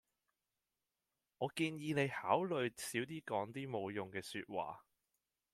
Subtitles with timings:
[1.37, 4.83] 我建議你考慮少啲講啲冇乜用嘅說話